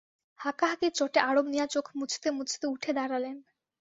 [0.39, 3.37] হাঁকাহাঁকির চোটে আরব মিঞা চোখ মুছতে মুছতে উঠে দাঁড়ালেন।